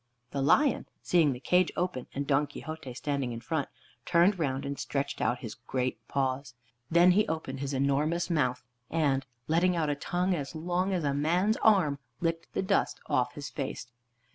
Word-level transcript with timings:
The 0.31 0.41
lion, 0.41 0.87
seeing 1.03 1.31
the 1.31 1.39
cage 1.39 1.71
open, 1.77 2.07
and 2.15 2.25
Don 2.25 2.47
Quixote 2.47 2.91
standing 2.95 3.33
in 3.33 3.39
front, 3.39 3.69
turned 4.03 4.39
round 4.39 4.65
and 4.65 4.79
stretched 4.79 5.21
out 5.21 5.37
his 5.41 5.53
great 5.53 5.99
paws. 6.07 6.55
Then 6.89 7.11
he 7.11 7.27
opened 7.27 7.59
his 7.59 7.71
enormous 7.71 8.27
mouth, 8.27 8.63
and, 8.89 9.27
letting 9.47 9.75
out 9.75 9.91
a 9.91 9.95
tongue 9.95 10.33
as 10.33 10.55
long 10.55 10.91
as 10.91 11.03
a 11.03 11.13
man's 11.13 11.57
arm, 11.57 11.99
licked 12.19 12.51
the 12.53 12.63
dust 12.63 12.99
off 13.05 13.33
his 13.35 13.51
face. 13.51 13.91